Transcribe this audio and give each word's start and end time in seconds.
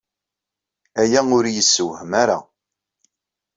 Aya 1.01 1.21
ur 1.37 1.45
iyi-yessewhem 1.47 2.11
ara. 2.21 2.39